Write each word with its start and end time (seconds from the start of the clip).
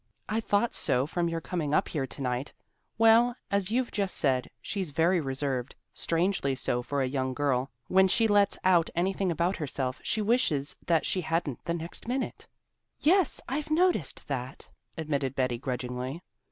"I 0.27 0.39
thought 0.39 0.73
so 0.73 1.05
from 1.05 1.29
your 1.29 1.41
coming 1.41 1.75
up 1.75 1.87
here 1.89 2.07
to 2.07 2.21
night. 2.23 2.51
Well, 2.97 3.35
as 3.51 3.69
you've 3.69 3.91
just 3.91 4.17
said, 4.17 4.49
she's 4.59 4.89
very 4.89 5.21
reserved, 5.21 5.75
strangely 5.93 6.55
so 6.55 6.81
for 6.81 7.03
a 7.03 7.07
young 7.07 7.35
girl; 7.35 7.69
when 7.87 8.07
she 8.07 8.27
lets 8.27 8.57
out 8.63 8.89
anything 8.95 9.31
about 9.31 9.57
herself 9.57 9.99
she 10.01 10.19
wishes 10.19 10.75
that 10.87 11.05
she 11.05 11.21
hadn't 11.21 11.63
the 11.65 11.75
next 11.75 12.07
minute." 12.07 12.47
"Yes, 12.99 13.39
I've 13.47 13.69
noticed 13.69 14.27
that," 14.27 14.71
admitted 14.97 15.35
Betty 15.35 15.59
grudgingly. 15.59 16.23